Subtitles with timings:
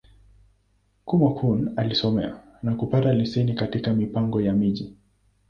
[1.07, 4.93] Kúmókụn alisomea, na kupata leseni katika Mipango ya Miji.